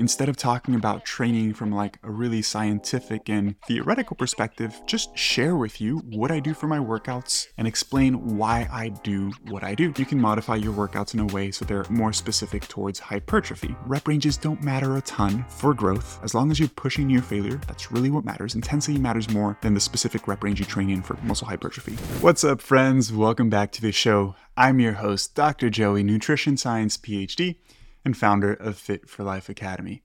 [0.00, 5.54] Instead of talking about training from like a really scientific and theoretical perspective, just share
[5.54, 9.76] with you what I do for my workouts and explain why I do what I
[9.76, 9.94] do.
[9.96, 13.76] You can modify your workouts in a way so they're more specific towards hypertrophy.
[13.86, 16.18] Rep ranges don't matter a ton for growth.
[16.24, 18.56] As long as you're pushing near failure, that's really what matters.
[18.56, 21.92] Intensity matters more than the specific rep range you train in for muscle hypertrophy.
[22.20, 23.12] What's up, friends?
[23.12, 24.34] Welcome back to the show.
[24.56, 25.70] I'm your host, Dr.
[25.70, 27.58] Joey, nutrition science PhD
[28.04, 30.02] and founder of Fit for Life Academy.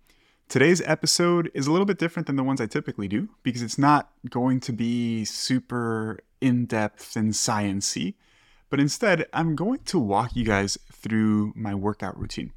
[0.47, 3.77] Today's episode is a little bit different than the ones I typically do because it's
[3.77, 8.15] not going to be super in depth and sciency,
[8.69, 12.51] but instead, I'm going to walk you guys through my workout routine.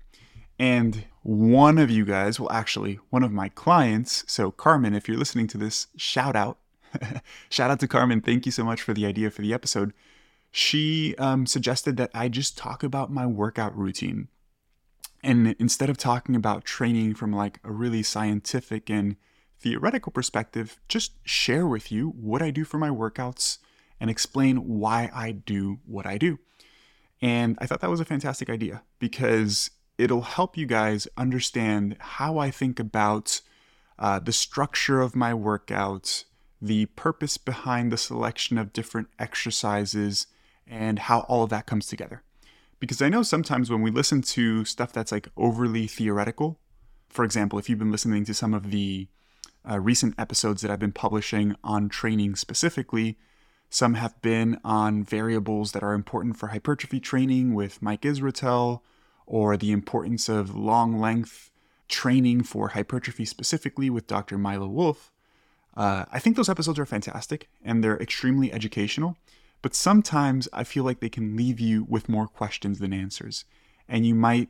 [0.59, 5.19] And one of you guys, well, actually, one of my clients, so Carmen, if you're
[5.19, 6.59] listening to this, shout out.
[7.48, 8.20] shout out to Carmen.
[8.20, 9.92] Thank you so much for the idea for the episode.
[10.50, 14.28] She um, suggested that I just talk about my workout routine
[15.22, 19.16] and instead of talking about training from like a really scientific and
[19.60, 23.58] theoretical perspective, just share with you what I do for my workouts
[24.00, 26.38] and explain why I do what I do.
[27.20, 32.38] And I thought that was a fantastic idea because it'll help you guys understand how
[32.38, 33.41] I think about
[33.98, 36.25] uh, the structure of my workouts,
[36.60, 40.27] the purpose behind the selection of different exercises,
[40.66, 42.22] and how all of that comes together.
[42.83, 46.58] Because I know sometimes when we listen to stuff that's like overly theoretical,
[47.08, 49.06] for example, if you've been listening to some of the
[49.64, 53.16] uh, recent episodes that I've been publishing on training specifically,
[53.70, 58.80] some have been on variables that are important for hypertrophy training with Mike Israetel,
[59.27, 61.53] or the importance of long length
[61.86, 64.38] training for hypertrophy specifically with Dr.
[64.38, 65.12] Milo Wolf.
[65.77, 69.16] Uh, I think those episodes are fantastic and they're extremely educational.
[69.62, 73.44] But sometimes I feel like they can leave you with more questions than answers.
[73.88, 74.48] And you might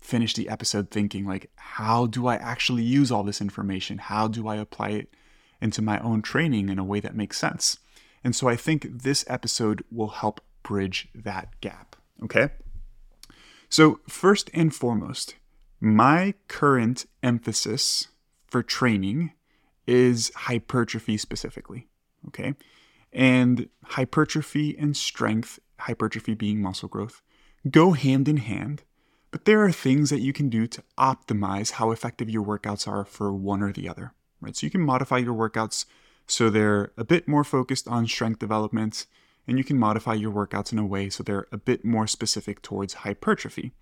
[0.00, 3.98] finish the episode thinking like how do I actually use all this information?
[3.98, 5.14] How do I apply it
[5.60, 7.78] into my own training in a way that makes sense?
[8.22, 12.50] And so I think this episode will help bridge that gap, okay?
[13.70, 15.36] So, first and foremost,
[15.80, 18.08] my current emphasis
[18.46, 19.32] for training
[19.86, 21.86] is hypertrophy specifically,
[22.28, 22.54] okay?
[23.12, 27.22] And hypertrophy and strength, hypertrophy being muscle growth,
[27.70, 28.82] go hand in hand.
[29.30, 33.04] But there are things that you can do to optimize how effective your workouts are
[33.04, 34.56] for one or the other, right?
[34.56, 35.84] So you can modify your workouts
[36.26, 39.06] so they're a bit more focused on strength development,
[39.46, 42.60] and you can modify your workouts in a way so they're a bit more specific
[42.62, 43.72] towards hypertrophy.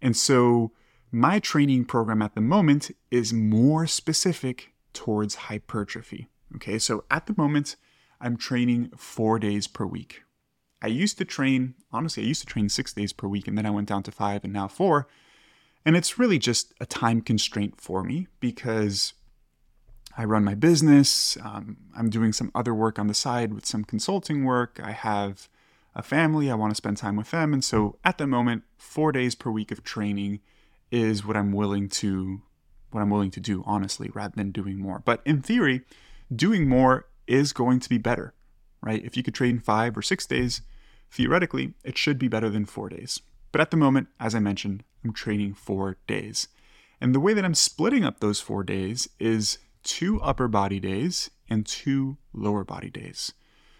[0.00, 0.72] And so
[1.12, 6.28] my training program at the moment is more specific towards hypertrophy.
[6.56, 7.76] Okay, so at the moment,
[8.22, 10.22] I'm training four days per week.
[10.80, 13.66] I used to train, honestly, I used to train six days per week, and then
[13.66, 15.08] I went down to five and now four.
[15.84, 19.12] And it's really just a time constraint for me because
[20.16, 21.36] I run my business.
[21.42, 24.80] Um, I'm doing some other work on the side with some consulting work.
[24.82, 25.48] I have
[25.94, 26.50] a family.
[26.50, 27.52] I want to spend time with them.
[27.52, 30.40] And so at the moment, four days per week of training
[30.90, 32.42] is what I'm willing to
[32.90, 35.00] what I'm willing to do, honestly, rather than doing more.
[35.02, 35.80] But in theory,
[36.34, 38.34] doing more is going to be better,
[38.80, 39.04] right?
[39.04, 40.62] If you could train five or six days,
[41.10, 43.20] theoretically, it should be better than four days.
[43.52, 46.48] But at the moment, as I mentioned, I'm training four days.
[47.00, 51.30] And the way that I'm splitting up those four days is two upper body days
[51.48, 53.32] and two lower body days.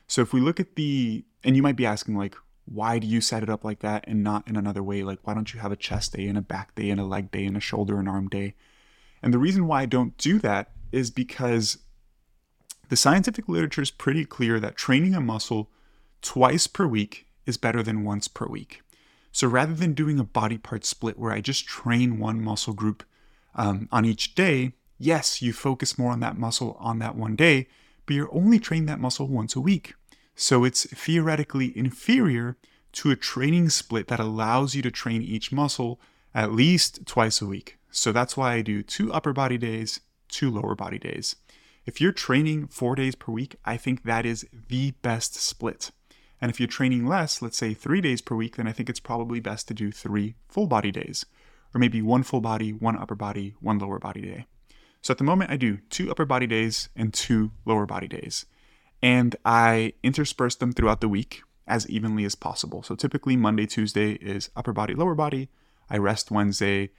[0.09, 3.20] So if we look at the, and you might be asking, like, why do you
[3.20, 5.03] set it up like that and not in another way?
[5.03, 7.30] Like, why don't you have a chest day and a back day and a leg
[7.30, 8.54] day and a shoulder and arm day?
[9.22, 11.78] And the reason why I don't do that is because
[12.92, 15.70] the scientific literature is pretty clear that training a muscle
[16.20, 18.82] twice per week is better than once per week.
[19.32, 23.03] So rather than doing a body part split where I just train one muscle group
[23.54, 27.66] um, on each day, yes, you focus more on that muscle on that one day,
[28.04, 29.94] but you're only training that muscle once a week.
[30.34, 32.59] So it's theoretically inferior
[32.92, 35.98] to a training split that allows you to train each muscle
[36.34, 37.78] at least twice a week.
[37.91, 41.36] So that's why I do two upper body days, two lower body days.
[41.84, 45.91] If you're training four days per week, I think that is the best split.
[46.41, 49.01] And if you're training less, let's say three days per week, then I think it's
[49.01, 51.27] probably best to do three full body days,
[51.75, 54.47] or maybe one full body, one upper body, one lower body day.
[55.01, 58.47] So at the moment, I do two upper body days and two lower body days.
[59.03, 62.84] And I intersperse them throughout the week as evenly as possible.
[62.84, 65.49] So typically, Monday, Tuesday is upper body, lower body.
[65.91, 66.91] I rest Wednesday,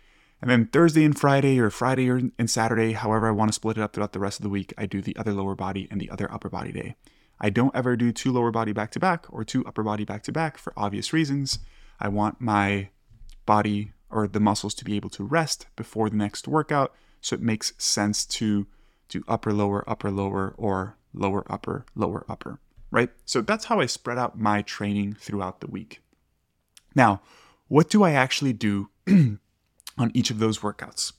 [0.43, 3.81] and then Thursday and Friday, or Friday and Saturday, however I want to split it
[3.81, 6.09] up throughout the rest of the week, I do the other lower body and the
[6.09, 6.97] other upper body day.
[7.39, 10.21] I don't ever do two lower body back to back or two upper body back
[10.23, 11.59] to back for obvious reasons.
[11.97, 12.89] I want my
[13.45, 17.41] body or the muscles to be able to rest before the next workout So it
[17.41, 18.67] makes sense to
[19.07, 22.59] do upper, lower, upper, lower, or lower, upper, lower, upper,
[22.91, 23.11] right?
[23.23, 26.01] So that's how I spread out my training throughout the week.
[26.95, 27.21] Now,
[27.69, 28.89] what do I actually do
[29.97, 31.13] on each of those workouts?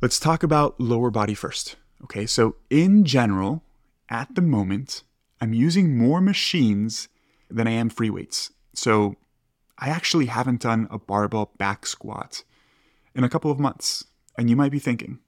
[0.00, 1.76] Let's talk about lower body first.
[2.04, 3.62] Okay, so in general,
[4.08, 5.02] at the moment,
[5.40, 7.08] I'm using more machines
[7.50, 8.50] than I am free weights.
[8.74, 9.16] So
[9.78, 12.44] I actually haven't done a barbell back squat
[13.14, 14.04] in a couple of months.
[14.38, 15.18] And you might be thinking,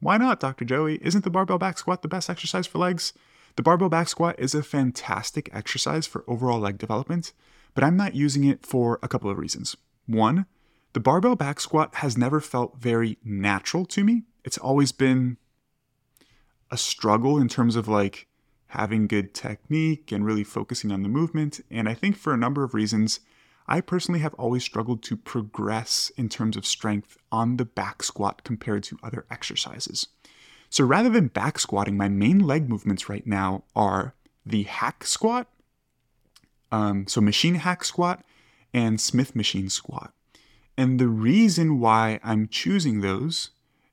[0.00, 0.64] why not, Dr.
[0.64, 0.98] Joey?
[1.02, 3.12] Isn't the barbell back squat the best exercise for legs?
[3.56, 7.32] The barbell back squat is a fantastic exercise for overall leg development,
[7.72, 9.76] but I'm not using it for a couple of reasons.
[10.06, 10.46] One,
[10.94, 14.22] the barbell back squat has never felt very natural to me.
[14.44, 15.36] It's always been
[16.70, 18.28] a struggle in terms of like
[18.68, 21.60] having good technique and really focusing on the movement.
[21.70, 23.20] And I think for a number of reasons,
[23.66, 28.44] I personally have always struggled to progress in terms of strength on the back squat
[28.44, 30.08] compared to other exercises.
[30.70, 34.14] So rather than back squatting, my main leg movements right now are
[34.44, 35.48] the hack squat,
[36.70, 38.24] um, so machine hack squat,
[38.72, 40.12] and Smith machine squat.
[40.76, 43.50] And the reason why I'm choosing those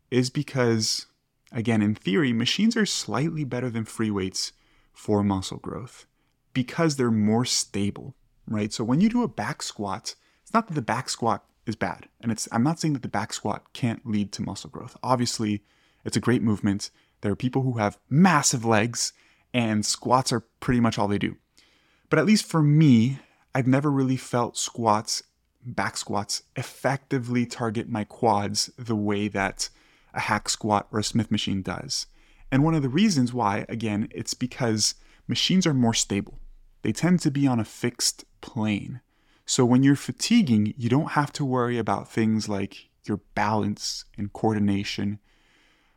[0.10, 1.06] is because,
[1.51, 4.51] again, in theory, machines are slightly better than free weights
[4.94, 6.06] for muscle growth
[6.54, 8.16] because they're more stable,
[8.48, 8.74] right?
[8.74, 12.10] So when you do a back squat, it's not that the back squat is bad.
[12.19, 14.98] And it's I'm not saying that the back squat can't lead to muscle growth.
[15.04, 15.63] Obviously,
[16.04, 16.89] it's a great movement.
[17.22, 19.13] There are people who have massive legs
[19.54, 21.38] and squats are pretty much all they do.
[22.10, 23.19] But at least for me,
[23.54, 25.24] I've never really felt squats
[25.66, 29.69] back squats effectively target my quads the way that
[30.13, 32.08] a hack squat or a Smith machine does.
[32.52, 34.96] And one of the reasons why, again, it's because
[35.28, 36.40] machines are more stable.
[36.81, 39.02] They tend to be on a fixed plane.
[39.46, 44.31] So when you're fatiguing, you don't have to worry about things like your balance and
[44.34, 45.19] coordination.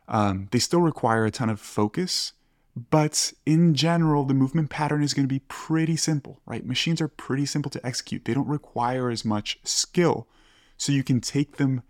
[0.07, 2.33] Um, they still require a ton of focus,
[2.75, 6.65] but in general, the movement pattern is going to be pretty simple, right?
[6.65, 8.25] Machines are pretty simple to execute.
[8.25, 10.27] They don't require as much skill.
[10.77, 11.83] So you can take them,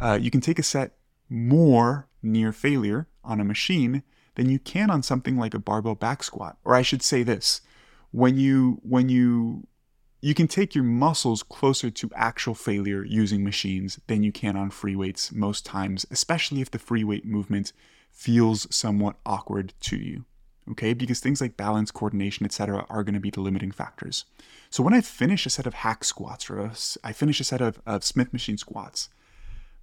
[0.00, 0.96] uh, you can take a set
[1.28, 4.02] more near failure on a machine
[4.34, 6.56] than you can on something like a barbell back squat.
[6.64, 7.60] Or I should say this,
[8.10, 9.68] when you, when you,
[10.20, 14.70] you can take your muscles closer to actual failure using machines than you can on
[14.70, 17.72] free weights most times, especially if the free weight movement
[18.10, 20.24] feels somewhat awkward to you
[20.70, 20.94] okay?
[20.94, 24.24] Because things like balance, coordination, etc., are going to be the limiting factors.
[24.70, 26.72] So when I finish a set of hack squats or a,
[27.04, 29.08] I finish a set of, of Smith machine squats,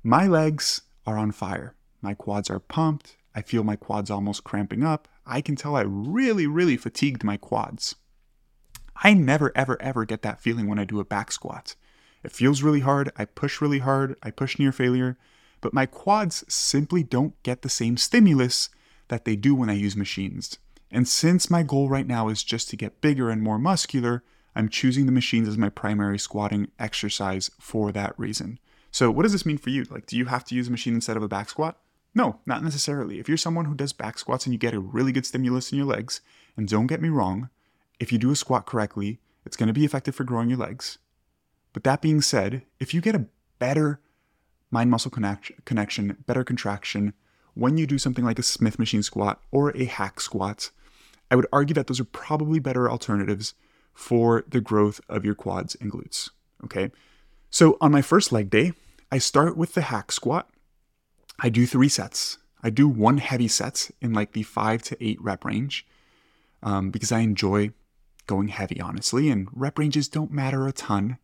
[0.03, 1.75] my legs are on fire.
[2.01, 3.17] My quads are pumped.
[3.35, 5.07] I feel my quads almost cramping up.
[5.25, 7.95] I can tell I really, really fatigued my quads.
[9.03, 11.75] I never, ever, ever get that feeling when I do a back squat.
[12.23, 13.11] It feels really hard.
[13.17, 14.15] I push really hard.
[14.23, 15.17] I push near failure.
[15.61, 18.69] But my quads simply don't get the same stimulus
[19.07, 20.57] that they do when I use machines.
[20.91, 24.23] And since my goal right now is just to get bigger and more muscular,
[24.55, 28.59] I'm choosing the machines as my primary squatting exercise for that reason.
[28.91, 29.83] So, what does this mean for you?
[29.83, 31.77] Like, do you have to use a machine instead of a back squat?
[32.15, 33.19] No, not necessarily.
[33.19, 35.77] If you're someone who does back squats and you get a really good stimulus in
[35.77, 36.21] your legs,
[36.57, 37.49] and don't get me wrong,
[37.99, 40.97] if you do a squat correctly, it's going to be effective for growing your legs.
[41.71, 43.27] But that being said, if you get a
[43.59, 44.01] better
[44.71, 47.13] mind muscle connection, better contraction,
[47.53, 50.71] when you do something like a Smith machine squat or a hack squat,
[51.31, 53.53] I would argue that those are probably better alternatives
[53.93, 56.29] for the growth of your quads and glutes.
[56.63, 56.91] Okay.
[57.49, 58.73] So on my first leg day,
[59.11, 60.49] I start with the hack squat.
[61.39, 62.37] I do three sets.
[62.61, 65.85] I do one heavy set in like the five to eight rep range
[66.61, 67.71] um, because I enjoy
[68.27, 69.29] going heavy, honestly.
[69.29, 71.17] And rep ranges don't matter a ton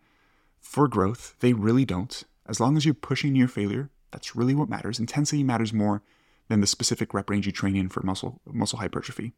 [0.59, 1.35] for growth.
[1.39, 2.23] They really don't.
[2.47, 4.99] As long as you're pushing near failure, that's really what matters.
[4.99, 6.01] Intensity matters more
[6.47, 9.33] than the specific rep range you train in for muscle muscle hypertrophy.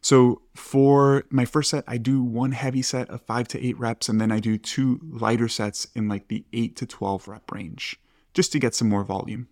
[0.00, 4.08] So for my first set, I do one heavy set of five to eight reps,
[4.08, 7.98] and then I do two lighter sets in like the eight to 12 rep range,
[8.34, 9.48] just to get some more volume.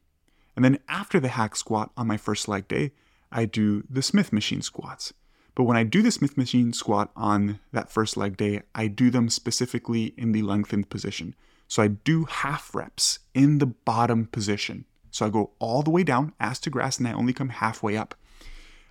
[0.57, 2.93] And then after the hack squat on my first leg day,
[3.33, 5.13] I do the Smith machine squats.
[5.55, 9.11] But when I do the Smith machine squat on that first leg day, I do
[9.11, 11.35] them specifically in the lengthened position.
[11.69, 14.85] So I do half reps in the bottom position.
[15.11, 17.97] So I go all the way down, ass to grass, and I only come halfway
[17.97, 18.15] up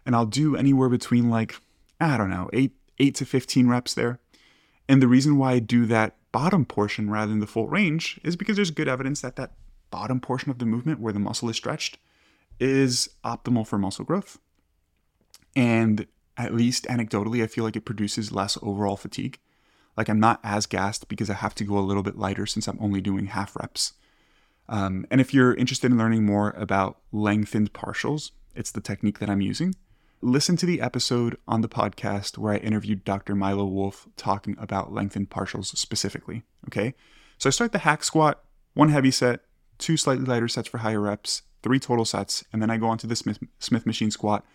[0.06, 1.56] and I'll do anywhere between like,
[2.00, 4.20] I don't know, 8 8 to 15 reps there.
[4.88, 8.36] And the reason why I do that bottom portion rather than the full range is
[8.36, 9.54] because there's good evidence that that
[9.92, 11.98] bottom portion of the movement where the muscle is stretched
[12.60, 14.40] is optimal for muscle growth.
[15.56, 19.40] And at least anecdotally, I feel like it produces less overall fatigue.
[19.96, 22.68] Like I'm not as gassed because I have to go a little bit lighter since
[22.68, 23.94] I'm only doing half reps.
[24.68, 29.30] Um, and if you're interested in learning more about lengthened partials, it's the technique that
[29.30, 29.76] I'm using.
[30.26, 33.36] Listen to the episode on the podcast where I interviewed Dr.
[33.36, 36.44] Milo Wolf talking about lengthened partials specifically.
[36.70, 36.94] Okay.
[37.38, 38.42] So I start the hack squat,
[38.74, 39.42] one heavy set,
[39.78, 42.98] two slightly lighter sets for higher reps, three total sets, and then I go on
[43.00, 44.46] to the Smith, Smith machine squat.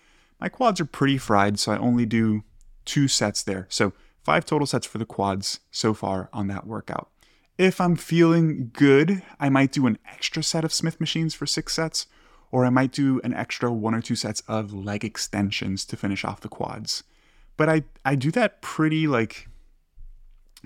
[0.41, 2.45] My quads are pretty fried, so I only do
[2.87, 3.67] two sets there.
[3.69, 3.93] So
[4.25, 7.11] five total sets for the quads so far on that workout.
[7.59, 11.75] If I'm feeling good, I might do an extra set of Smith machines for six
[11.75, 12.07] sets,
[12.51, 16.25] or I might do an extra one or two sets of leg extensions to finish
[16.25, 17.03] off the quads.
[17.57, 19.49] But I, I do that pretty like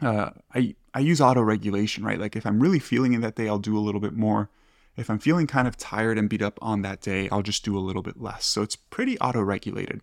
[0.01, 2.21] uh, I I use auto regulation, right?
[2.21, 4.49] Like if I'm really feeling it that day, I'll do a little bit more.
[4.97, 7.77] If I'm feeling kind of tired and beat up on that day, I'll just do
[7.77, 8.45] a little bit less.
[8.45, 10.03] So it's pretty auto regulated.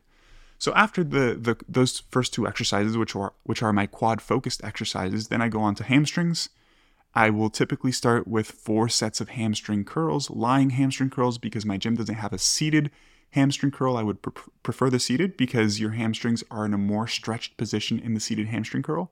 [0.57, 4.63] So after the, the those first two exercises, which are which are my quad focused
[4.63, 6.49] exercises, then I go on to hamstrings.
[7.15, 11.77] I will typically start with four sets of hamstring curls, lying hamstring curls, because my
[11.77, 12.91] gym doesn't have a seated
[13.31, 13.97] hamstring curl.
[13.97, 17.99] I would pre- prefer the seated because your hamstrings are in a more stretched position
[17.99, 19.11] in the seated hamstring curl.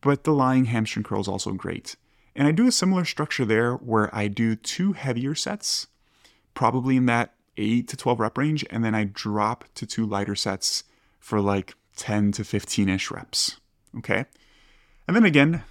[0.00, 1.96] But the lying hamstring curl is also great.
[2.34, 5.88] And I do a similar structure there where I do two heavier sets,
[6.54, 10.34] probably in that 8 to 12 rep range, and then I drop to two lighter
[10.34, 10.84] sets
[11.18, 13.58] for like 10 to 15 ish reps.
[13.96, 14.26] Okay.
[15.08, 15.62] And then again,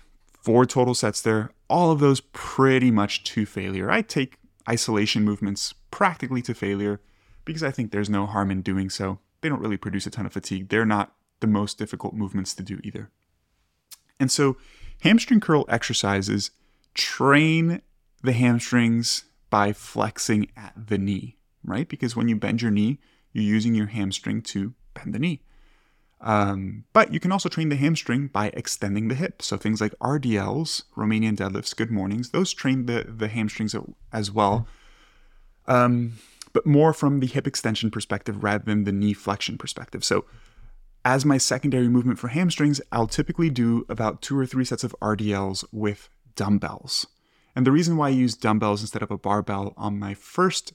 [0.46, 3.90] four total sets there, all of those pretty much to failure.
[3.90, 4.38] I take
[4.70, 7.02] isolation movements practically to failure
[7.46, 9.18] because I think there's no harm in doing so.
[9.42, 10.70] They don't really produce a ton of fatigue.
[10.70, 13.10] They're not the most difficult movements to do either.
[14.20, 14.58] And so,
[15.02, 16.52] hamstring curl exercises
[16.94, 17.82] train
[18.24, 21.90] the hamstrings by flexing at the knee, right?
[21.90, 23.00] Because when you bend your knee,
[23.34, 25.42] you're using your hamstring to bend the knee.
[26.26, 29.44] Um, but you can also train the hamstring by extending the hip.
[29.44, 33.76] So things like RDLs, Romanian deadlifts, good mornings, those train the, the hamstrings
[34.12, 34.68] as well.
[35.68, 36.14] Um,
[36.52, 40.04] but more from the hip extension perspective rather than the knee flexion perspective.
[40.04, 40.26] So
[41.04, 44.96] as my secondary movement for hamstrings, I'll typically do about two or three sets of
[45.02, 47.06] RDLs with dumbbells.
[47.56, 50.74] And the reason why I use dumbbells instead of a barbell on my first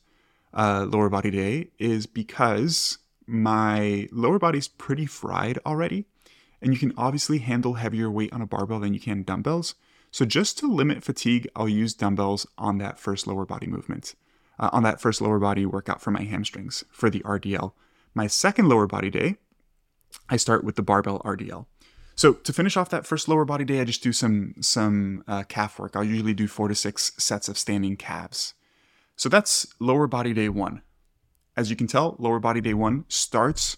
[0.55, 2.99] uh, lower body day is because
[3.31, 6.07] my lower body's pretty fried already,
[6.61, 9.75] and you can obviously handle heavier weight on a barbell than you can dumbbells.
[10.11, 14.15] So just to limit fatigue, I'll use dumbbells on that first lower body movement,
[14.59, 17.73] uh, on that first lower body workout for my hamstrings for the RDL.
[18.15, 19.37] My second lower body day,
[20.29, 21.67] I start with the barbell RDL.
[22.17, 25.45] So to finish off that first lower body day, I just do some some uh,
[25.45, 25.97] calf work.
[25.97, 28.55] I'll usually do four to six sets of standing calves.
[29.17, 30.83] So that's lower body day one.
[31.57, 33.77] As you can tell, lower body day one starts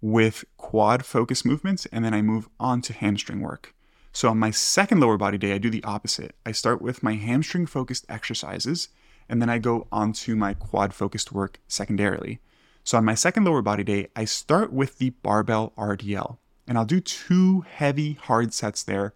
[0.00, 3.74] with quad focus movements, and then I move on to hamstring work.
[4.12, 6.34] So on my second lower body day, I do the opposite.
[6.44, 8.88] I start with my hamstring focused exercises,
[9.28, 12.40] and then I go on to my quad focused work secondarily.
[12.84, 16.84] So on my second lower body day, I start with the barbell RDL, and I'll
[16.84, 19.14] do two heavy hard sets there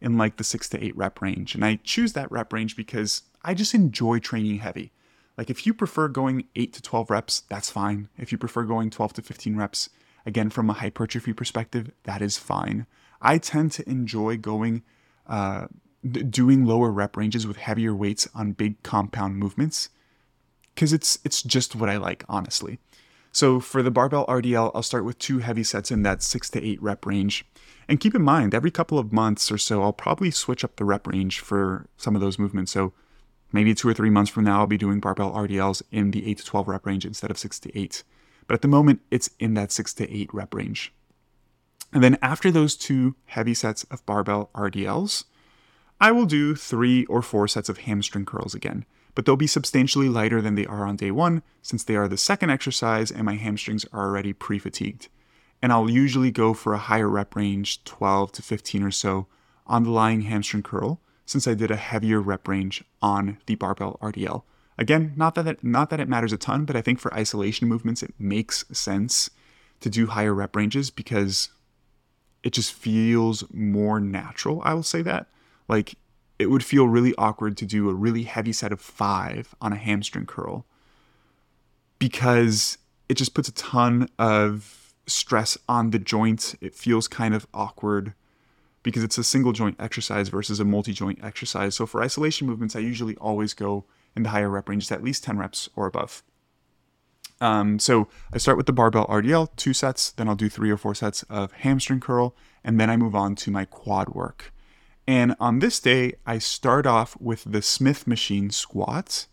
[0.00, 1.54] in like the six to eight rep range.
[1.54, 4.92] And I choose that rep range because I just enjoy training heavy.
[5.38, 8.08] Like if you prefer going 8 to 12 reps, that's fine.
[8.18, 9.88] If you prefer going 12 to 15 reps,
[10.26, 12.86] again from a hypertrophy perspective, that is fine.
[13.22, 14.82] I tend to enjoy going
[15.28, 15.68] uh,
[16.10, 19.90] doing lower rep ranges with heavier weights on big compound movements
[20.74, 22.80] because it's it's just what I like, honestly.
[23.30, 26.64] So for the barbell RDL, I'll start with two heavy sets in that 6 to
[26.64, 27.44] 8 rep range.
[27.86, 30.84] And keep in mind, every couple of months or so, I'll probably switch up the
[30.84, 32.72] rep range for some of those movements.
[32.72, 32.92] So
[33.52, 36.38] Maybe two or three months from now, I'll be doing barbell RDLs in the 8
[36.38, 38.02] to 12 rep range instead of 6 to 8.
[38.46, 40.92] But at the moment, it's in that 6 to 8 rep range.
[41.92, 45.24] And then after those two heavy sets of barbell RDLs,
[46.00, 50.08] I will do three or four sets of hamstring curls again, but they'll be substantially
[50.08, 53.34] lighter than they are on day one since they are the second exercise and my
[53.34, 55.08] hamstrings are already pre fatigued.
[55.60, 59.26] And I'll usually go for a higher rep range, 12 to 15 or so,
[59.66, 63.98] on the lying hamstring curl, since I did a heavier rep range on the barbell
[64.00, 64.44] RDL.
[64.78, 67.68] Again, not that it, not that it matters a ton, but I think for isolation
[67.68, 69.28] movements it makes sense
[69.80, 71.50] to do higher rep ranges because
[72.42, 74.62] it just feels more natural.
[74.64, 75.26] I will say that.
[75.68, 75.96] Like
[76.38, 79.76] it would feel really awkward to do a really heavy set of 5 on a
[79.76, 80.64] hamstring curl
[81.98, 82.78] because
[83.10, 86.56] it just puts a ton of stress on the joints.
[86.62, 88.14] It feels kind of awkward
[88.82, 91.74] because it's a single joint exercise versus a multi joint exercise.
[91.74, 93.84] So for isolation movements, I usually always go
[94.16, 96.22] in the higher rep range, at least 10 reps or above.
[97.40, 100.76] Um, so I start with the barbell RDL, two sets, then I'll do three or
[100.76, 104.52] four sets of hamstring curl, and then I move on to my quad work.
[105.06, 109.28] And on this day, I start off with the Smith machine squats,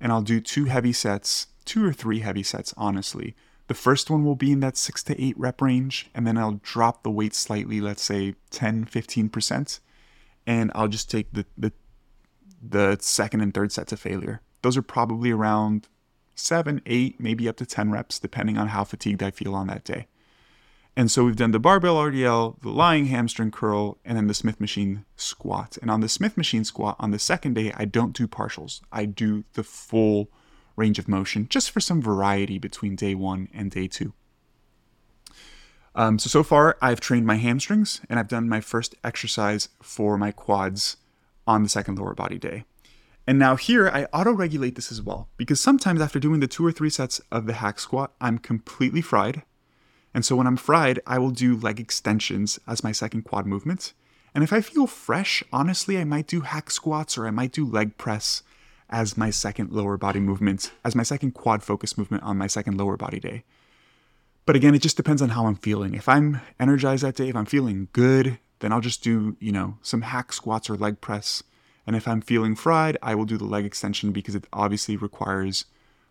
[0.00, 3.34] and I'll do two heavy sets, two or three heavy sets, honestly.
[3.68, 6.60] The first one will be in that six to eight rep range, and then I'll
[6.62, 9.80] drop the weight slightly, let's say 10, 15%,
[10.46, 11.72] and I'll just take the, the,
[12.66, 14.40] the second and third set to failure.
[14.62, 15.86] Those are probably around
[16.34, 19.84] seven, eight, maybe up to 10 reps, depending on how fatigued I feel on that
[19.84, 20.06] day.
[20.96, 24.60] And so we've done the barbell RDL, the lying hamstring curl, and then the Smith
[24.60, 25.76] machine squat.
[25.80, 28.80] And on the Smith machine squat, on the second day, I don't do partials.
[28.90, 30.30] I do the full
[30.78, 34.12] range of motion just for some variety between day one and day two.
[35.94, 40.16] Um, so, so far, I've trained my hamstrings and I've done my first exercise for
[40.16, 40.96] my quads
[41.46, 42.64] on the second lower body day.
[43.26, 46.64] And now here, I auto regulate this as well because sometimes after doing the two
[46.64, 49.42] or three sets of the hack squat, I'm completely fried
[50.14, 53.92] and so when I'm fried, I will do leg extensions as my second quad movement.
[54.34, 57.64] And if I feel fresh, honestly, I might do hack squats or I might do
[57.64, 58.42] leg press
[58.90, 62.78] as my second lower body movement, as my second quad focus movement on my second
[62.78, 63.44] lower body day.
[64.46, 65.94] But again, it just depends on how I'm feeling.
[65.94, 69.76] If I'm energized that day, if I'm feeling good, then I'll just do, you know,
[69.82, 71.42] some hack squats or leg press.
[71.86, 75.66] And if I'm feeling fried, I will do the leg extension because it obviously requires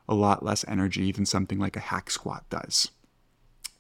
[0.08, 2.92] a lot less energy than something like a hack squat does.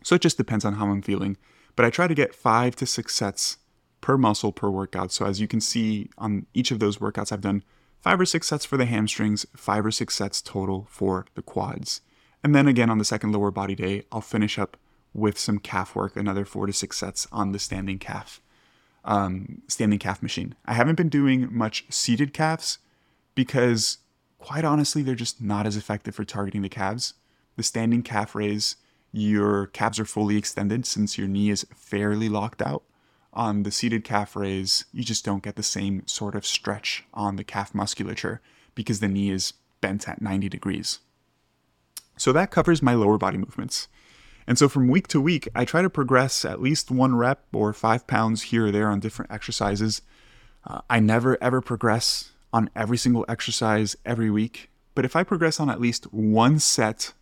[0.03, 1.37] So it just depends on how I'm feeling.
[1.75, 3.57] But I try to get five to six sets
[4.01, 5.11] per muscle per workout.
[5.11, 7.63] So as you can see on each of those workouts, I've done
[7.99, 12.01] five or six sets for the hamstrings, five or six sets total for the quads.
[12.43, 14.77] And then again on the second lower body day, I'll finish up
[15.13, 18.39] with some calf work, another four to six sets on the standing calf,
[19.03, 20.55] um, standing calf machine.
[20.65, 22.77] I haven't been doing much seated calves
[23.33, 23.97] because,
[24.37, 27.15] quite honestly, they're just not as effective for targeting the calves.
[27.55, 28.75] The standing calf raise
[29.11, 32.83] your calves are fully extended since your knee is fairly locked out.
[33.37, 37.35] On the seated calf raise, you just don't get the same sort of stretch on
[37.35, 38.41] the calf musculature
[38.73, 40.99] because the knee is bent at 90 degrees.
[42.17, 43.87] So that covers my lower body movements.
[44.47, 47.73] And so from week to week, I try to progress at least one rep or
[47.73, 50.01] five pounds here or there on different exercises.
[50.65, 55.59] Uh, I never ever progress on every single exercise every week, but if I progress
[55.59, 57.13] on at least one set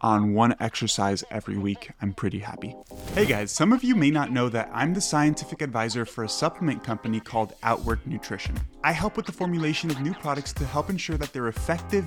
[0.00, 2.74] on one exercise every week, I'm pretty happy.
[3.14, 6.28] Hey guys, some of you may not know that I'm the scientific advisor for a
[6.28, 8.56] supplement company called Outwork Nutrition.
[8.84, 12.04] I help with the formulation of new products to help ensure that they're effective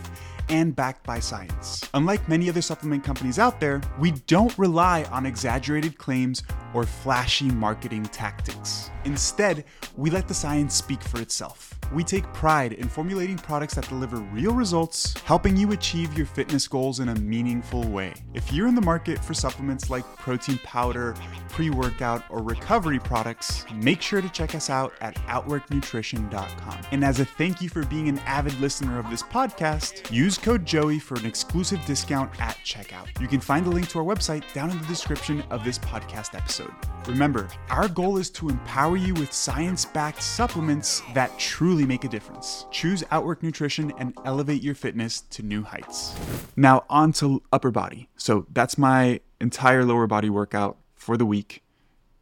[0.49, 1.87] and backed by science.
[1.93, 7.49] Unlike many other supplement companies out there, we don't rely on exaggerated claims or flashy
[7.49, 8.89] marketing tactics.
[9.05, 9.65] Instead,
[9.97, 11.80] we let the science speak for itself.
[11.93, 16.65] We take pride in formulating products that deliver real results, helping you achieve your fitness
[16.65, 18.13] goals in a meaningful way.
[18.33, 21.15] If you're in the market for supplements like protein powder,
[21.49, 26.81] pre workout, or recovery products, make sure to check us out at OutworkNutrition.com.
[26.91, 30.65] And as a thank you for being an avid listener of this podcast, use code
[30.65, 33.07] Joey for an exclusive discount at checkout.
[33.19, 36.35] You can find the link to our website down in the description of this podcast
[36.35, 36.71] episode.
[37.07, 42.07] Remember, our goal is to empower you with science backed supplements that truly make a
[42.07, 42.65] difference.
[42.71, 46.15] Choose Outwork Nutrition and elevate your fitness to new heights.
[46.55, 48.09] Now, on to upper body.
[48.15, 51.63] So, that's my entire lower body workout for the week,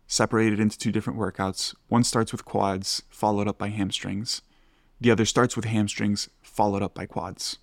[0.07, 1.75] separated into two different workouts.
[1.87, 4.41] One starts with quads, followed up by hamstrings.
[5.01, 7.57] The other starts with hamstrings, followed up by quads.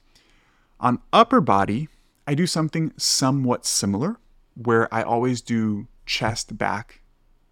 [0.81, 1.89] On upper body,
[2.27, 4.19] I do something somewhat similar
[4.55, 7.01] where I always do chest, back,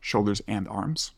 [0.00, 1.12] shoulders, and arms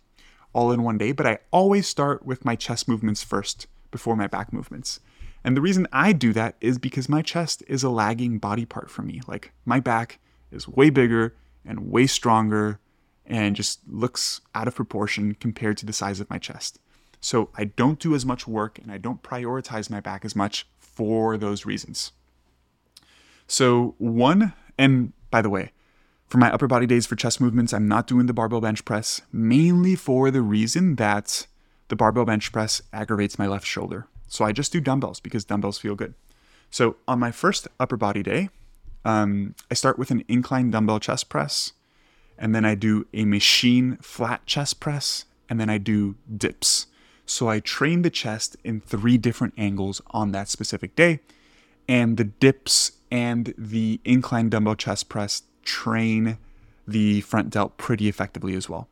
[0.56, 4.26] all in one day, but I always start with my chest movements first before my
[4.26, 5.00] back movements.
[5.44, 8.90] And the reason I do that is because my chest is a lagging body part
[8.90, 9.20] for me.
[9.28, 10.18] Like my back
[10.50, 11.34] is way bigger
[11.66, 12.80] and way stronger
[13.26, 16.78] and just looks out of proportion compared to the size of my chest.
[17.20, 20.66] So I don't do as much work and I don't prioritize my back as much
[20.78, 22.12] for those reasons.
[23.46, 25.72] So, one, and by the way,
[26.28, 29.20] for my upper body days for chest movements, I'm not doing the barbell bench press,
[29.32, 31.46] mainly for the reason that
[31.88, 34.06] the barbell bench press aggravates my left shoulder.
[34.28, 36.14] So I just do dumbbells because dumbbells feel good.
[36.70, 38.50] So on my first upper body day,
[39.04, 41.72] um, I start with an incline dumbbell chest press,
[42.36, 46.86] and then I do a machine flat chest press, and then I do dips.
[47.24, 51.20] So I train the chest in three different angles on that specific day,
[51.88, 56.38] and the dips and the incline dumbbell chest press train
[56.88, 58.88] the front delt pretty effectively as well.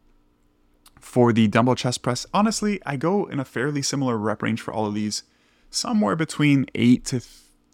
[1.00, 4.74] For the dumbbell chest press, honestly, I go in a fairly similar rep range for
[4.74, 5.22] all of these,
[5.70, 7.22] somewhere between 8 to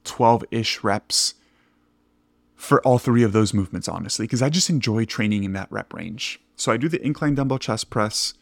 [0.04, 1.34] 12 ish reps
[2.54, 5.94] for all three of those movements, honestly, because I just enjoy training in that rep
[5.94, 6.40] range.
[6.56, 8.34] So I do the incline dumbbell chest press,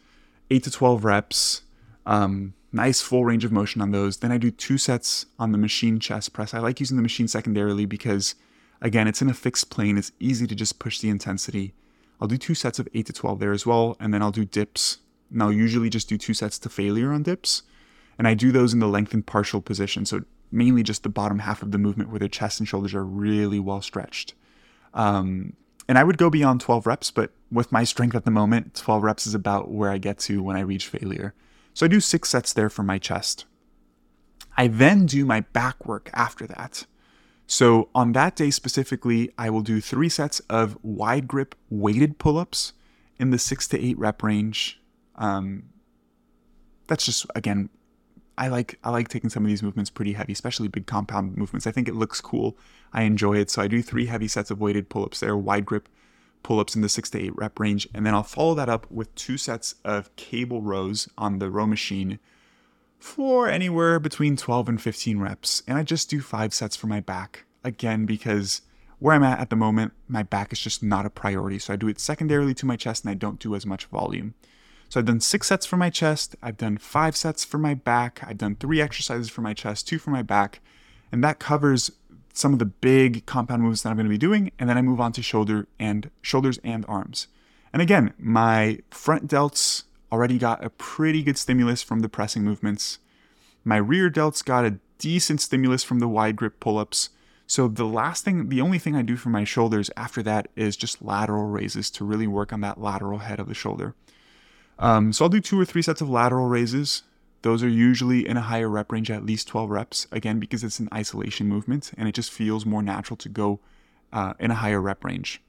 [0.51, 1.61] 8 to 12 reps.
[2.05, 4.17] Um, nice full range of motion on those.
[4.17, 6.53] Then I do two sets on the machine chest press.
[6.53, 8.35] I like using the machine secondarily because,
[8.81, 9.97] again, it's in a fixed plane.
[9.97, 11.73] It's easy to just push the intensity.
[12.21, 13.95] I'll do two sets of 8 to 12 there as well.
[13.99, 14.99] And then I'll do dips.
[15.31, 17.63] And I'll usually just do two sets to failure on dips.
[18.17, 20.05] And I do those in the lengthened partial position.
[20.05, 23.05] So mainly just the bottom half of the movement where the chest and shoulders are
[23.05, 24.33] really well stretched.
[24.93, 25.53] Um,
[25.87, 29.03] and I would go beyond 12 reps, but with my strength at the moment, 12
[29.03, 31.33] reps is about where I get to when I reach failure.
[31.73, 33.45] So I do six sets there for my chest.
[34.57, 36.85] I then do my back work after that.
[37.51, 42.37] So on that day specifically, I will do three sets of wide grip weighted pull
[42.37, 42.73] ups
[43.17, 44.79] in the six to eight rep range.
[45.15, 45.63] Um,
[46.87, 47.69] that's just again
[48.37, 51.65] I like I like taking some of these movements pretty heavy, especially big compound movements.
[51.65, 52.55] I think it looks cool.
[52.93, 53.49] I enjoy it.
[53.49, 55.89] So I do three heavy sets of weighted pull-ups there, wide grip
[56.43, 59.13] pull-ups in the six to eight rep range, and then I'll follow that up with
[59.15, 62.19] two sets of cable rows on the row machine
[62.99, 65.63] for anywhere between 12 and 15 reps.
[65.67, 68.61] And I just do five sets for my back again because
[68.99, 71.59] where I'm at at the moment, my back is just not a priority.
[71.59, 74.33] So I do it secondarily to my chest and I don't do as much volume.
[74.89, 78.21] So I've done six sets for my chest, I've done five sets for my back,
[78.25, 80.61] I've done three exercises for my chest, two for my back,
[81.11, 81.91] and that covers
[82.33, 84.81] some of the big compound moves that I'm going to be doing, and then I
[84.81, 87.27] move on to shoulder and shoulders and arms.
[87.71, 92.99] And again, my front delts already got a pretty good stimulus from the pressing movements.
[93.63, 97.09] My rear delts got a decent stimulus from the wide grip pull-ups.
[97.47, 100.77] So the last thing, the only thing I do for my shoulders after that is
[100.77, 103.95] just lateral raises to really work on that lateral head of the shoulder.
[104.77, 107.03] Um, so I'll do two or three sets of lateral raises.
[107.41, 110.79] Those are usually in a higher rep range, at least 12 reps, again, because it's
[110.79, 113.59] an isolation movement and it just feels more natural to go
[114.11, 115.41] uh, in a higher rep range.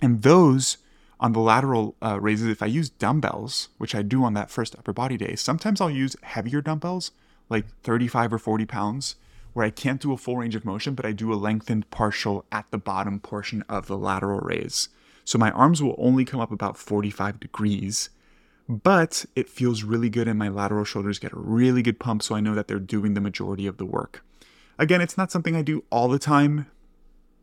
[0.00, 0.78] And those
[1.20, 4.74] on the lateral uh, raises, if I use dumbbells, which I do on that first
[4.76, 7.12] upper body day, sometimes I'll use heavier dumbbells,
[7.48, 9.14] like 35 or 40 pounds,
[9.52, 12.44] where I can't do a full range of motion, but I do a lengthened partial
[12.50, 14.88] at the bottom portion of the lateral raise.
[15.24, 18.10] So my arms will only come up about 45 degrees
[18.70, 22.36] but it feels really good and my lateral shoulders get a really good pump so
[22.36, 24.24] I know that they're doing the majority of the work.
[24.78, 26.66] Again, it's not something I do all the time.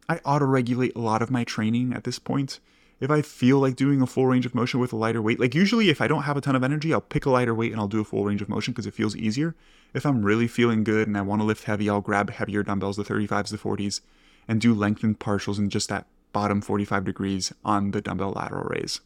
[0.08, 2.62] I auto regulate a lot of my training at this point.
[3.00, 5.54] If I feel like doing a full range of motion with a lighter weight, like
[5.54, 7.80] usually if I don't have a ton of energy, I'll pick a lighter weight and
[7.80, 9.56] I'll do a full range of motion because it feels easier.
[9.94, 12.98] If I'm really feeling good and I want to lift heavy, I'll grab heavier dumbbells,
[12.98, 14.02] the 35s, the 40s,
[14.48, 19.00] and do lengthened partials in just that bottom 45 degrees on the dumbbell lateral raise.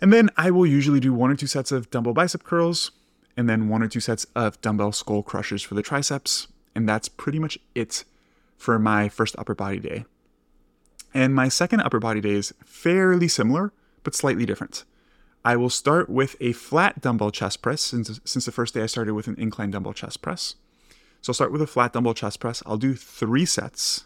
[0.00, 2.92] And then I will usually do one or two sets of dumbbell bicep curls,
[3.36, 6.48] and then one or two sets of dumbbell skull crushers for the triceps.
[6.74, 8.04] And that's pretty much it
[8.56, 10.04] for my first upper body day.
[11.14, 14.84] And my second upper body day is fairly similar, but slightly different.
[15.44, 18.86] I will start with a flat dumbbell chest press since, since the first day I
[18.86, 20.56] started with an incline dumbbell chest press.
[21.22, 22.62] So I'll start with a flat dumbbell chest press.
[22.66, 24.04] I'll do three sets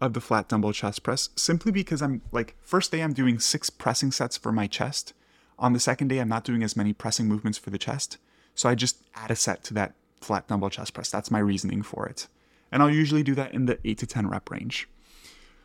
[0.00, 3.68] of the flat dumbbell chest press simply because I'm like, first day I'm doing six
[3.68, 5.12] pressing sets for my chest
[5.58, 8.18] on the second day, I'm not doing as many pressing movements for the chest,
[8.54, 11.10] so I just add a set to that flat dumbbell chest press.
[11.10, 12.28] That's my reasoning for it.
[12.70, 14.88] And I'll usually do that in the 8 to 10 rep range.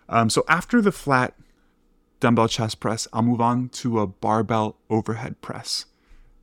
[0.10, 1.36] Um, so after the flat
[2.20, 5.86] dumbbell chest press, I'll move on to a barbell overhead press,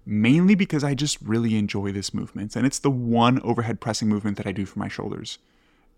[0.04, 2.56] mainly because I just really enjoy this movement.
[2.56, 5.38] And it's the one overhead pressing movement that I do for my shoulders.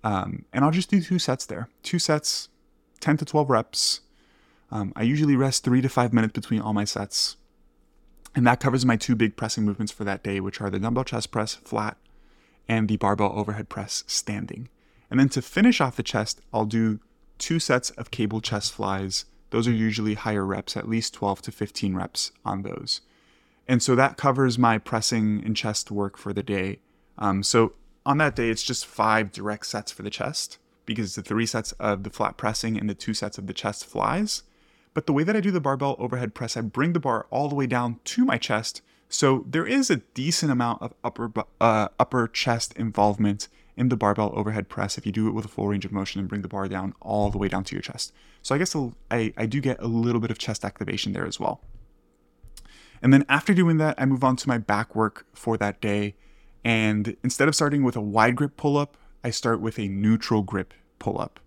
[0.04, 2.48] Um, and I'll just do two sets there two sets,
[3.00, 4.00] 10 to 12 reps.
[4.70, 7.36] Um, I usually rest three to five minutes between all my sets.
[8.34, 11.04] And that covers my two big pressing movements for that day, which are the dumbbell
[11.04, 11.98] chest press flat
[12.68, 14.68] and the barbell overhead press standing.
[15.10, 17.00] And then to finish off the chest, I'll do
[17.42, 19.24] two sets of cable chest flies.
[19.50, 23.00] Those are usually higher reps, at least 12 to 15 reps on those.
[23.66, 26.78] And so that covers my pressing and chest work for the day.
[27.18, 27.72] Um, so
[28.06, 31.46] on that day, it's just five direct sets for the chest because it's the three
[31.46, 34.44] sets of the flat pressing and the two sets of the chest flies.
[34.94, 37.48] But the way that I do the barbell overhead press, I bring the bar all
[37.48, 38.82] the way down to my chest.
[39.08, 44.32] So there is a decent amount of upper uh, upper chest involvement in the barbell
[44.34, 46.48] overhead press if you do it with a full range of motion and bring the
[46.48, 48.12] bar down all the way down to your chest.
[48.42, 48.76] So I guess
[49.10, 51.60] I, I do get a little bit of chest activation there as well.
[53.00, 56.14] And then after doing that, I move on to my back work for that day.
[56.64, 60.42] And instead of starting with a wide grip pull up, I start with a neutral
[60.42, 61.40] grip pull up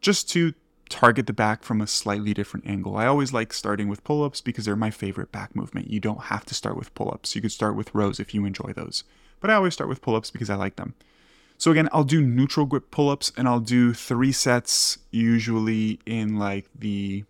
[0.00, 0.52] just to
[0.88, 2.96] target the back from a slightly different angle.
[2.96, 5.90] I always like starting with pull ups because they're my favorite back movement.
[5.90, 7.34] You don't have to start with pull ups.
[7.34, 9.04] You could start with rows if you enjoy those.
[9.40, 10.94] But I always start with pull ups because I like them.
[11.58, 16.38] So again, I'll do neutral grip pull ups and I'll do three sets, usually in
[16.38, 17.24] like the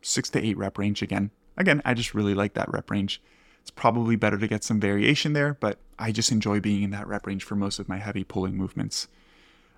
[0.00, 1.30] six to eight rep range again.
[1.56, 3.22] Again, I just really like that rep range.
[3.60, 7.06] It's probably better to get some variation there, but I just enjoy being in that
[7.06, 9.08] rep range for most of my heavy pulling movements.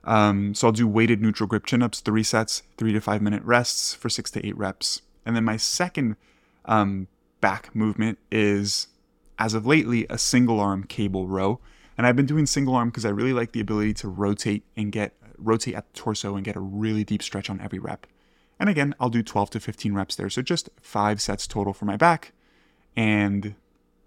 [0.05, 3.43] Um, so I'll do weighted neutral grip chin ups, three sets, three to five minute
[3.43, 5.03] rests for six to eight reps.
[5.25, 6.17] And then my second
[6.65, 7.09] um,
[7.41, 8.87] back movement is,
[9.39, 11.61] as of lately, a single arm cable row.
[11.97, 14.93] And I've been doing single arm because I really like the ability to rotate and
[14.93, 18.07] get rotate at the torso and get a really deep stretch on every rep.
[18.59, 20.31] And again, I'll do 12 to 15 reps there.
[20.31, 22.33] So just five sets total for my back,
[22.95, 23.55] and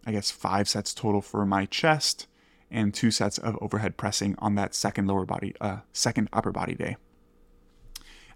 [0.06, 2.28] I guess five sets total for my chest,
[2.72, 6.76] and two sets of overhead pressing on that second lower body, uh, second upper body
[6.76, 6.98] day.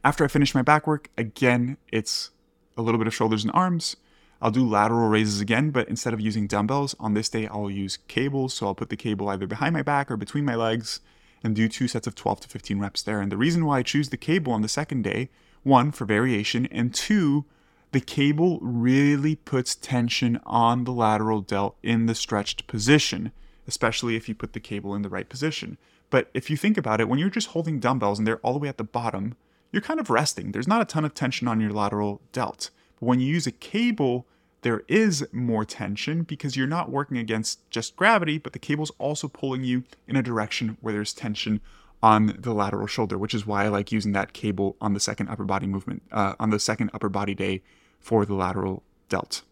[0.03, 2.31] After I finish my back work, again, it's
[2.75, 3.95] a little bit of shoulders and arms.
[4.41, 7.97] I'll do lateral raises again, but instead of using dumbbells, on this day I'll use
[8.07, 8.53] cables.
[8.53, 10.99] So I'll put the cable either behind my back or between my legs
[11.43, 13.21] and do two sets of 12 to 15 reps there.
[13.21, 15.29] And the reason why I choose the cable on the second day,
[15.63, 17.45] one, for variation, and two,
[17.91, 23.31] the cable really puts tension on the lateral delt in the stretched position
[23.67, 25.77] especially if you put the cable in the right position.
[26.09, 28.59] But if you think about it, when you're just holding dumbbells and they're all the
[28.59, 29.35] way at the bottom,
[29.71, 30.51] you're kind of resting.
[30.51, 32.69] There's not a ton of tension on your lateral delt.
[33.03, 34.25] When you use a cable,
[34.61, 39.27] there is more tension because you're not working against just gravity, but the cable's also
[39.27, 41.61] pulling you in a direction where there's tension
[42.01, 45.29] on the lateral shoulder, which is why I like using that cable on the second
[45.29, 47.61] upper body movement, uh, on the second upper body day
[47.99, 49.43] for the lateral delt.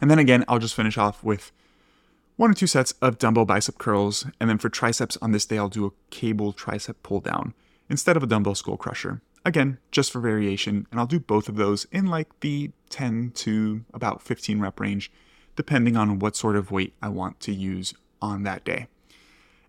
[0.00, 1.52] And then again, I'll just finish off with
[2.36, 5.56] one or two sets of dumbbell bicep curls, and then for triceps on this day,
[5.56, 7.54] I'll do a cable tricep pull down
[7.88, 9.20] instead of a dumbbell skull crusher.
[9.44, 13.84] Again, just for variation, and I'll do both of those in like the 10 to
[13.92, 15.12] about 15 rep range,
[15.54, 18.86] depending on what sort of weight I want to use on that day.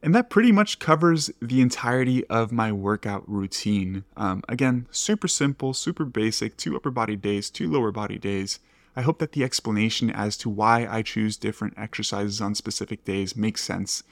[0.02, 4.04] And that pretty much covers the entirety of my workout routine.
[4.16, 8.60] Um, again, super simple, super basic, two upper body days, two lower body days.
[8.96, 13.36] I hope that the explanation as to why I choose different exercises on specific days
[13.36, 14.04] makes sense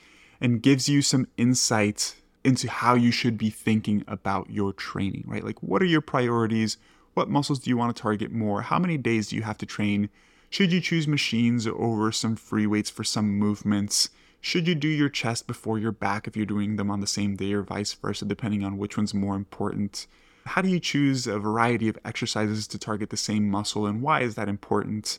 [0.41, 5.43] and gives you some insight into how you should be thinking about your training, right?
[5.43, 6.77] Like, what are your priorities?
[7.13, 8.63] What muscles do you want to target more?
[8.63, 10.09] How many days do you have to train?
[10.49, 14.09] Should you choose machines over some free weights for some movements?
[14.41, 17.35] Should you do your chest before your back if you're doing them on the same
[17.35, 20.05] day or vice versa, depending on which one's more important?
[20.45, 24.21] How do you choose a variety of exercises to target the same muscle and why
[24.21, 25.17] is that important?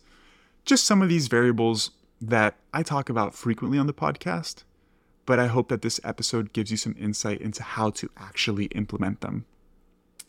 [0.66, 4.64] Just some of these variables that I talk about frequently on the podcast,
[5.26, 9.20] but I hope that this episode gives you some insight into how to actually implement
[9.20, 9.44] them.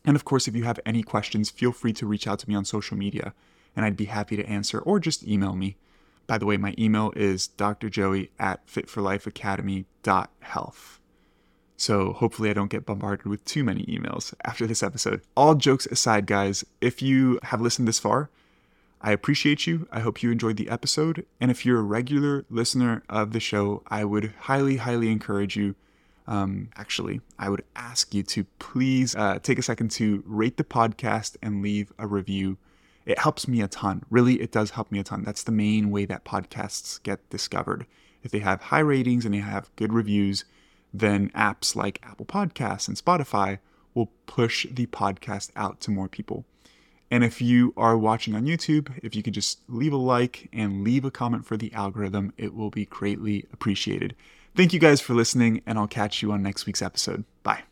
[0.06, 2.56] And of course, if you have any questions, feel free to reach out to me
[2.56, 3.34] on social media
[3.76, 5.78] and I'd be happy to answer or just email me.
[6.28, 11.00] By the way, my email is drjoey at fitforlifeacademy.health.
[11.78, 15.22] So hopefully I don't get bombarded with too many emails after this episode.
[15.36, 18.30] All jokes aside, guys, if you have listened this far,
[19.06, 19.88] I appreciate you.
[19.92, 21.28] I hope you enjoyed the episode.
[21.40, 25.76] And if you're a regular listener of the show, I would highly, highly encourage you.
[26.26, 30.64] Um, actually, I would ask you to please uh, take a second to rate the
[30.64, 32.58] podcast and leave a review.
[33.06, 34.02] It helps me a ton.
[34.10, 35.24] Really, it does help me a ton.
[35.24, 37.86] That's the main way that podcasts get discovered.
[38.24, 40.46] If they have high ratings and they have good reviews,
[40.92, 43.60] then apps like Apple Podcasts and Spotify
[43.94, 46.44] will push the podcast out to more people.
[47.16, 50.84] And if you are watching on YouTube, if you could just leave a like and
[50.84, 54.18] leave a comment for the algorithm, it will be greatly appreciated.
[54.54, 57.24] Thank you guys for listening, and I'll catch you on next week's episode.
[57.42, 57.66] Bye.